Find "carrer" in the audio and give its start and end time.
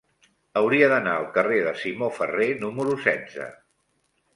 1.37-1.61